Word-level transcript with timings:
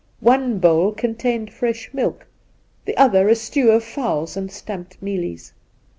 One 0.21 0.57
bowl 0.57 0.93
contained 0.93 1.53
fresh 1.53 1.91
milk, 1.93 2.25
the 2.85 2.97
other 2.97 3.29
a 3.29 3.35
stew 3.35 3.69
of 3.69 3.83
fowls 3.83 4.35
and 4.35 4.51
stamped 4.51 4.99
mealies. 4.99 5.53